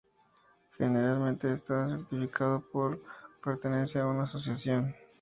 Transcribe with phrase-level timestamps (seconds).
[0.79, 3.05] Generalmente está certificado por su
[3.43, 4.95] pertenencia a una asociación.